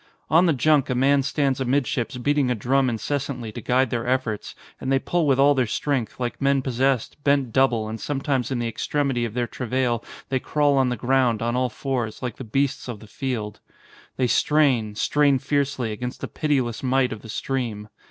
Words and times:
On 0.31 0.47
the 0.47 0.53
junk 0.53 0.89
a 0.89 0.95
man 0.95 1.21
stands 1.21 1.59
amidships 1.61 2.17
beating 2.17 2.49
a 2.49 2.55
drum 2.55 2.89
in 2.89 2.97
cessantly 2.97 3.53
to 3.53 3.61
guide 3.61 3.91
their 3.91 4.07
efforts, 4.07 4.55
and 4.79 4.91
they 4.91 4.97
pull 4.97 5.27
with 5.27 5.37
all 5.39 5.53
their 5.53 5.67
strength, 5.67 6.19
like 6.19 6.41
men 6.41 6.63
possessed, 6.63 7.23
bent 7.23 7.53
double; 7.53 7.87
and 7.87 8.01
sometimes 8.01 8.49
in 8.49 8.57
the 8.57 8.67
extremity 8.67 9.25
of 9.25 9.35
their 9.35 9.45
travail 9.45 10.03
they 10.29 10.39
crawl 10.39 10.75
on 10.77 10.89
the 10.89 10.97
ground, 10.97 11.43
on 11.43 11.55
all 11.55 11.69
fours, 11.69 12.19
like 12.23 12.37
the 12.37 12.43
beasts 12.43 12.87
of 12.87 12.99
the 12.99 13.05
field. 13.05 13.59
They 14.17 14.25
strain, 14.25 14.95
strain 14.95 15.37
fiercely, 15.37 15.91
against 15.91 16.21
the 16.21 16.27
pitiless 16.27 16.81
might 16.81 17.13
of 17.13 17.21
the 17.21 17.29
stream. 17.29 17.87